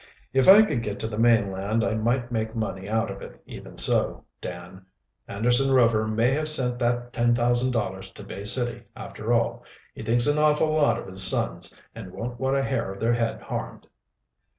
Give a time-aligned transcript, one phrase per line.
[0.33, 3.77] "If I could get to the mainland I might make money out of it even
[3.77, 4.83] so, Dan.
[5.27, 9.63] Anderson Rover may have sent that ten thousand dollars to Bay City, after all.
[9.93, 13.13] He thinks an awful lot of his sons, and won't want a hair of their
[13.13, 13.85] head harmed."